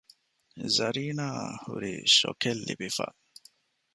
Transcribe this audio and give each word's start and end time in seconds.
ޒަރީނާ 0.75 1.25
އަށް 1.37 1.59
ހުރީ 1.65 1.93
ޝޮކެއް 2.17 2.61
ލިބިފަ 2.67 3.07